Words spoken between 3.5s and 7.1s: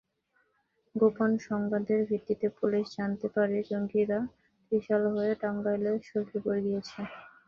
জঙ্গিরা ত্রিশাল হয়ে টাঙ্গাইলের সখিপুর গিয়েছে।